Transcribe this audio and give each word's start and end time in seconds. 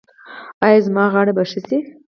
ایا 0.65 0.79
زما 0.87 1.03
غاړه 1.13 1.33
به 1.37 1.43
ښه 1.49 1.59
شي؟ 1.67 1.77